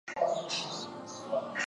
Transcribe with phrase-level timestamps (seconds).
[0.15, 1.15] 风车星系。